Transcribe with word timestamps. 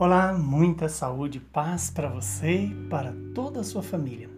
Olá, 0.00 0.32
muita 0.32 0.88
saúde 0.88 1.38
e 1.38 1.40
paz 1.40 1.90
para 1.90 2.08
você 2.08 2.66
e 2.66 2.74
para 2.88 3.12
toda 3.34 3.58
a 3.58 3.64
sua 3.64 3.82
família. 3.82 4.30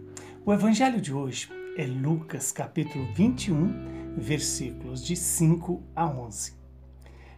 O 0.43 0.51
evangelho 0.51 0.99
de 0.99 1.13
hoje 1.13 1.49
é 1.77 1.85
Lucas, 1.85 2.51
capítulo 2.51 3.05
21, 3.13 4.15
versículos 4.17 5.05
de 5.05 5.15
5 5.15 5.83
a 5.95 6.07
11. 6.07 6.53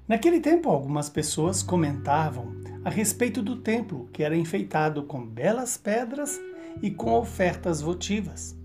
Naquele 0.08 0.40
tempo, 0.40 0.70
algumas 0.70 1.10
pessoas 1.10 1.62
comentavam 1.62 2.56
a 2.86 2.90
respeito 2.90 3.42
do 3.42 3.58
templo, 3.58 4.08
que 4.14 4.24
era 4.24 4.38
enfeitado 4.38 5.04
com 5.04 5.28
belas 5.28 5.76
pedras 5.76 6.40
e 6.82 6.90
com 6.90 7.12
ofertas 7.16 7.82
votivas. 7.82 8.58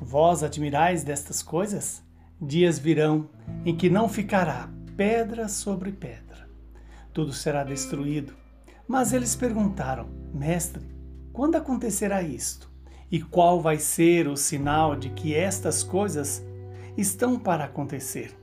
Vós 0.00 0.44
admirais 0.44 1.02
destas 1.02 1.42
coisas? 1.42 2.00
Dias 2.40 2.78
virão 2.78 3.28
em 3.66 3.76
que 3.76 3.90
não 3.90 4.08
ficará 4.08 4.70
pedra 4.96 5.48
sobre 5.48 5.90
pedra. 5.90 6.48
Tudo 7.12 7.32
será 7.32 7.64
destruído 7.64 8.38
mas 8.90 9.12
eles 9.12 9.36
perguntaram: 9.36 10.08
Mestre, 10.34 10.82
quando 11.32 11.54
acontecerá 11.54 12.24
isto? 12.24 12.68
E 13.08 13.22
qual 13.22 13.60
vai 13.60 13.78
ser 13.78 14.26
o 14.26 14.36
sinal 14.36 14.96
de 14.96 15.10
que 15.10 15.32
estas 15.32 15.84
coisas 15.84 16.44
estão 16.96 17.38
para 17.38 17.66
acontecer? 17.66 18.36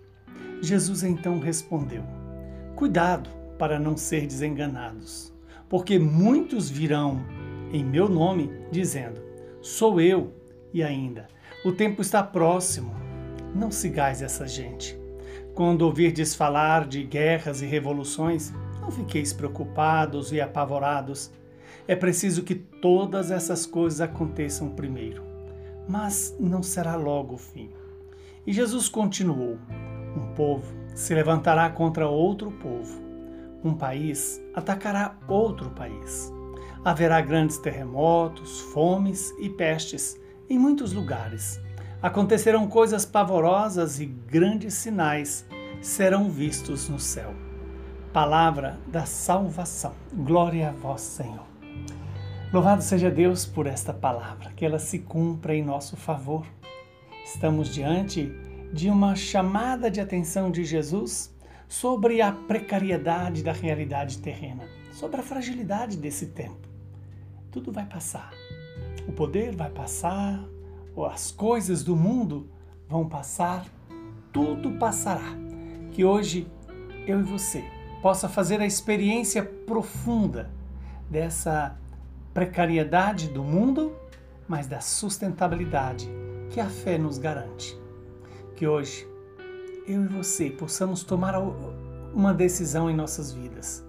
Jesus 0.62 1.04
então 1.04 1.38
respondeu: 1.42 2.02
Cuidado 2.78 3.30
para 3.60 3.78
não 3.78 3.98
ser 3.98 4.26
desenganados, 4.26 5.34
porque 5.68 6.00
muitos 6.00 6.70
virão 6.70 7.26
em 7.74 7.84
meu 7.84 8.08
nome 8.08 8.50
dizendo: 8.72 9.22
Sou 9.62 10.00
eu, 10.00 10.34
e 10.74 10.82
ainda, 10.82 11.28
o 11.66 11.74
tempo 11.74 12.02
está 12.02 12.24
próximo. 12.24 12.96
Não 13.54 13.70
sigais 13.70 14.22
essa 14.22 14.48
gente. 14.48 14.98
Quando 15.54 15.82
ouvirdes 15.82 16.34
falar 16.34 16.88
de 16.88 17.04
guerras 17.04 17.62
e 17.62 17.66
revoluções, 17.66 18.54
não 18.88 18.92
fiqueis 18.92 19.34
preocupados 19.34 20.32
e 20.32 20.40
apavorados. 20.40 21.30
É 21.86 21.96
preciso 21.96 22.44
que 22.44 22.56
todas 22.56 23.32
essas 23.32 23.66
coisas 23.66 24.00
aconteçam 24.00 24.70
primeiro, 24.70 25.24
mas 25.88 26.34
não 26.40 26.64
será 26.64 26.96
logo 26.96 27.36
o 27.36 27.38
fim. 27.38 27.70
E 28.46 28.54
Jesus 28.54 28.88
continuou: 28.88 29.58
Um 30.16 30.34
povo 30.34 30.74
se 30.96 31.14
levantará 31.14 31.70
contra 31.70 32.08
outro 32.08 32.50
povo, 32.50 33.02
um 33.62 33.74
país 33.74 34.42
atacará 34.54 35.18
outro 35.28 35.70
país. 35.72 36.32
Haverá 36.86 37.20
grandes 37.20 37.58
terremotos, 37.58 38.62
fomes 38.72 39.34
e 39.38 39.50
pestes 39.50 40.18
em 40.50 40.58
muitos 40.58 40.94
lugares. 40.94 41.60
Acontecerão 42.02 42.68
coisas 42.68 43.06
pavorosas 43.06 44.00
e 44.00 44.06
grandes 44.06 44.76
sinais 44.76 45.46
serão 45.82 46.30
vistos 46.30 46.88
no 46.88 47.00
céu 47.00 47.47
palavra 48.14 48.80
da 48.88 49.06
salvação. 49.06 49.94
Glória 50.14 50.70
a 50.70 50.72
vós, 50.72 51.02
Senhor. 51.02 51.46
Louvado 52.52 52.82
seja 52.82 53.12
Deus 53.12 53.46
por 53.46 53.68
esta 53.68 53.94
palavra, 53.94 54.52
que 54.56 54.66
ela 54.66 54.80
se 54.80 55.00
cumpra 55.00 55.54
em 55.54 55.64
nosso 55.64 55.98
favor. 55.98 56.46
Estamos 57.26 57.74
diante 57.74 58.32
de 58.72 58.90
uma 58.90 59.16
chamada 59.16 59.92
de 59.92 60.00
atenção 60.00 60.50
de 60.50 60.64
Jesus 60.64 61.36
sobre 61.68 62.22
a 62.22 62.32
precariedade 62.32 63.44
da 63.44 63.52
realidade 63.52 64.20
terrena, 64.20 64.64
sobre 64.94 65.20
a 65.20 65.24
fragilidade 65.24 65.98
desse 65.98 66.28
tempo. 66.28 66.68
Tudo 67.52 67.72
vai 67.72 67.86
passar. 67.86 68.32
O 69.08 69.12
poder 69.12 69.56
vai 69.56 69.70
passar, 69.70 70.44
as 71.12 71.32
coisas 71.32 71.84
do 71.84 71.96
mundo 71.96 72.50
vão 72.88 73.08
passar, 73.08 73.66
tudo 74.32 74.72
passará. 74.78 75.36
Que 75.92 76.04
hoje 76.04 76.48
eu 77.06 77.20
e 77.20 77.24
você 77.24 77.77
possa 78.02 78.30
fazer 78.30 78.62
a 78.62 78.66
experiência 78.66 79.44
profunda 79.44 80.50
dessa 81.10 81.78
precariedade 82.34 83.30
do 83.30 83.44
mundo, 83.44 83.96
mas 84.48 84.68
da 84.68 84.80
sustentabilidade 84.80 86.10
que 86.50 86.60
a 86.60 86.70
fé 86.70 86.98
nos 86.98 87.18
garante. 87.18 87.78
Que 88.56 88.68
hoje 88.68 89.08
eu 89.88 90.04
e 90.04 90.08
você 90.08 90.50
possamos 90.50 91.04
tomar 91.04 91.34
uma 92.14 92.34
decisão 92.34 92.90
em 92.90 92.96
nossas 92.96 93.32
vidas, 93.32 93.86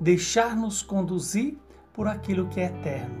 deixar-nos 0.00 0.82
conduzir 0.82 1.56
por 1.92 2.06
aquilo 2.08 2.48
que 2.48 2.60
é 2.60 2.66
eterno, 2.66 3.14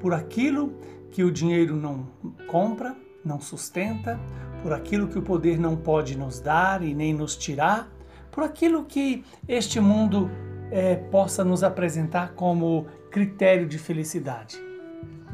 por 0.00 0.14
aquilo 0.14 0.72
que 1.10 1.22
o 1.22 1.30
dinheiro 1.30 1.76
não 1.76 2.06
compra, 2.48 2.96
não 3.24 3.40
sustenta, 3.40 4.18
por 4.62 4.72
aquilo 4.72 5.08
que 5.08 5.18
o 5.18 5.22
poder 5.22 5.58
não 5.58 5.76
pode 5.76 6.16
nos 6.16 6.40
dar 6.40 6.82
e 6.82 6.94
nem 6.94 7.12
nos 7.12 7.36
tirar, 7.36 7.93
por 8.34 8.42
aquilo 8.42 8.84
que 8.84 9.24
este 9.46 9.78
mundo 9.78 10.28
é, 10.72 10.96
possa 10.96 11.44
nos 11.44 11.62
apresentar 11.62 12.32
como 12.32 12.86
critério 13.08 13.64
de 13.64 13.78
felicidade. 13.78 14.58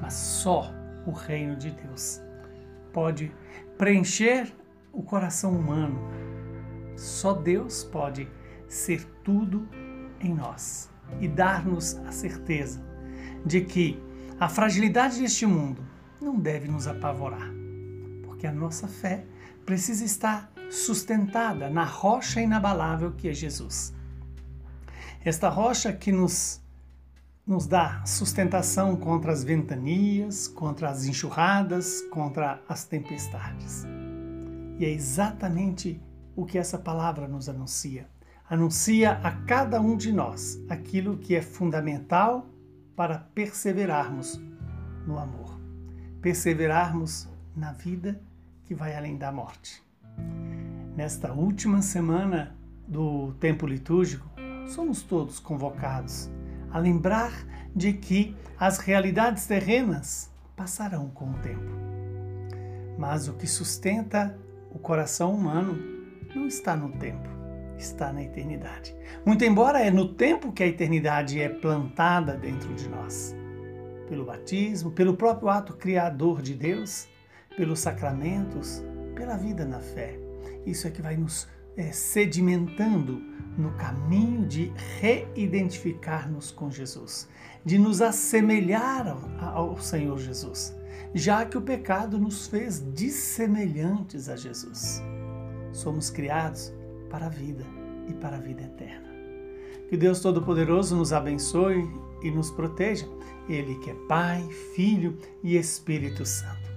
Mas 0.02 0.12
só 0.12 0.70
o 1.06 1.10
reino 1.10 1.56
de 1.56 1.70
Deus 1.70 2.20
pode 2.92 3.32
preencher 3.78 4.52
o 4.92 5.02
coração 5.02 5.52
humano. 5.52 5.98
Só 6.94 7.32
Deus 7.32 7.84
pode 7.84 8.28
ser 8.68 9.02
tudo 9.24 9.66
em 10.20 10.34
nós 10.34 10.90
e 11.20 11.26
dar-nos 11.26 11.96
a 12.06 12.12
certeza 12.12 12.82
de 13.46 13.62
que 13.62 13.98
a 14.38 14.46
fragilidade 14.46 15.20
deste 15.20 15.46
mundo 15.46 15.82
não 16.20 16.38
deve 16.38 16.68
nos 16.68 16.86
apavorar, 16.86 17.50
porque 18.22 18.46
a 18.46 18.52
nossa 18.52 18.86
fé 18.86 19.24
precisa 19.64 20.04
estar 20.04 20.52
sustentada 20.70 21.68
na 21.68 21.84
rocha 21.84 22.40
inabalável 22.40 23.12
que 23.12 23.28
é 23.28 23.34
Jesus. 23.34 23.92
Esta 25.22 25.48
rocha 25.48 25.92
que 25.92 26.12
nos, 26.12 26.62
nos 27.46 27.66
dá 27.66 28.04
sustentação 28.06 28.96
contra 28.96 29.32
as 29.32 29.42
ventanias, 29.42 30.46
contra 30.46 30.88
as 30.88 31.04
enxurradas, 31.04 32.00
contra 32.12 32.62
as 32.68 32.84
tempestades. 32.84 33.84
E 34.78 34.84
é 34.84 34.90
exatamente 34.90 36.00
o 36.34 36.46
que 36.46 36.56
essa 36.56 36.78
palavra 36.78 37.28
nos 37.28 37.48
anuncia. 37.48 38.08
Anuncia 38.48 39.12
a 39.22 39.32
cada 39.44 39.80
um 39.80 39.96
de 39.96 40.12
nós 40.12 40.58
aquilo 40.68 41.18
que 41.18 41.34
é 41.34 41.42
fundamental 41.42 42.48
para 42.96 43.18
perseverarmos 43.18 44.40
no 45.06 45.18
amor, 45.18 45.60
perseverarmos 46.22 47.28
na 47.54 47.72
vida 47.72 48.20
que 48.64 48.74
vai 48.74 48.94
além 48.94 49.16
da 49.18 49.30
morte 49.30 49.89
nesta 51.00 51.32
última 51.32 51.80
semana 51.80 52.54
do 52.86 53.32
tempo 53.40 53.66
litúrgico, 53.66 54.28
somos 54.66 55.00
todos 55.00 55.38
convocados 55.38 56.30
a 56.70 56.78
lembrar 56.78 57.32
de 57.74 57.94
que 57.94 58.36
as 58.58 58.76
realidades 58.76 59.46
terrenas 59.46 60.30
passarão 60.54 61.08
com 61.08 61.30
o 61.30 61.38
tempo. 61.38 61.72
Mas 62.98 63.28
o 63.28 63.32
que 63.32 63.46
sustenta 63.46 64.38
o 64.70 64.78
coração 64.78 65.32
humano 65.32 65.78
não 66.34 66.46
está 66.46 66.76
no 66.76 66.92
tempo, 66.92 67.30
está 67.78 68.12
na 68.12 68.22
eternidade. 68.22 68.94
Muito 69.24 69.42
embora 69.42 69.80
é 69.80 69.90
no 69.90 70.06
tempo 70.06 70.52
que 70.52 70.62
a 70.62 70.66
eternidade 70.66 71.40
é 71.40 71.48
plantada 71.48 72.36
dentro 72.36 72.74
de 72.74 72.86
nós. 72.90 73.34
Pelo 74.06 74.26
batismo, 74.26 74.90
pelo 74.90 75.16
próprio 75.16 75.48
ato 75.48 75.72
criador 75.72 76.42
de 76.42 76.52
Deus, 76.52 77.08
pelos 77.56 77.80
sacramentos, 77.80 78.84
pela 79.14 79.38
vida 79.38 79.64
na 79.64 79.80
fé. 79.80 80.19
Isso 80.66 80.86
é 80.86 80.90
que 80.90 81.02
vai 81.02 81.16
nos 81.16 81.48
é, 81.76 81.92
sedimentando 81.92 83.22
no 83.56 83.72
caminho 83.72 84.46
de 84.46 84.72
reidentificar-nos 85.00 86.50
com 86.50 86.70
Jesus, 86.70 87.28
de 87.64 87.78
nos 87.78 88.00
assemelhar 88.00 89.08
ao, 89.08 89.70
ao 89.70 89.80
Senhor 89.80 90.18
Jesus, 90.18 90.74
já 91.14 91.44
que 91.44 91.58
o 91.58 91.62
pecado 91.62 92.18
nos 92.18 92.46
fez 92.46 92.84
dissemelhantes 92.94 94.28
a 94.28 94.36
Jesus. 94.36 95.02
Somos 95.72 96.10
criados 96.10 96.72
para 97.08 97.26
a 97.26 97.30
vida 97.30 97.64
e 98.08 98.14
para 98.14 98.36
a 98.36 98.40
vida 98.40 98.62
eterna. 98.62 99.08
Que 99.88 99.96
Deus 99.96 100.20
Todo-Poderoso 100.20 100.96
nos 100.96 101.12
abençoe 101.12 101.84
e 102.22 102.30
nos 102.30 102.50
proteja, 102.50 103.08
Ele 103.48 103.74
que 103.76 103.90
é 103.90 103.94
Pai, 104.08 104.46
Filho 104.74 105.18
e 105.42 105.56
Espírito 105.56 106.24
Santo. 106.24 106.70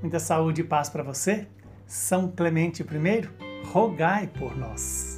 Muita 0.00 0.18
saúde 0.18 0.62
e 0.62 0.64
paz 0.64 0.88
para 0.88 1.02
você 1.02 1.46
são 1.86 2.30
Clemente 2.30 2.82
I, 2.82 3.66
rogai 3.66 4.26
por 4.26 4.56
nós. 4.56 5.15